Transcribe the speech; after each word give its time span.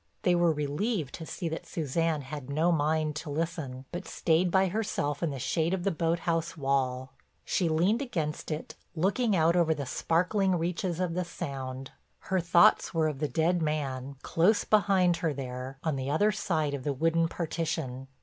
They 0.23 0.33
were 0.33 0.51
relieved 0.51 1.13
to 1.13 1.27
see 1.27 1.47
that 1.49 1.67
Suzanne 1.67 2.23
had 2.23 2.49
no 2.49 2.71
mind 2.71 3.15
to 3.17 3.29
listen, 3.29 3.85
but 3.91 4.07
stayed 4.07 4.49
by 4.49 4.67
herself 4.67 5.21
in 5.21 5.29
the 5.29 5.37
shade 5.37 5.75
of 5.75 5.83
the 5.83 5.91
boathouse 5.91 6.57
wall. 6.57 7.13
She 7.45 7.69
leaned 7.69 8.01
against 8.01 8.49
it, 8.49 8.73
looking 8.95 9.35
out 9.35 9.55
over 9.55 9.75
the 9.75 9.85
sparkling 9.85 10.57
reaches 10.57 10.99
of 10.99 11.13
the 11.13 11.23
Sound. 11.23 11.91
Her 12.17 12.39
thoughts 12.39 12.95
were 12.95 13.07
of 13.07 13.19
the 13.19 13.27
dead 13.27 13.61
man, 13.61 14.15
close 14.23 14.63
behind 14.63 15.17
her 15.17 15.35
there, 15.35 15.77
on 15.83 15.97
the 15.97 16.09
other 16.09 16.31
side 16.31 16.73
of 16.73 16.83
the 16.83 16.93
wooden 16.93 17.27
partition. 17.27 18.07